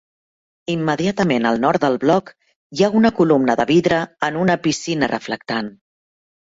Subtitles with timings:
[0.75, 2.33] Immediatament al nord del bloc,
[2.79, 5.75] hi ha una columna de vidre en una piscina reflectant.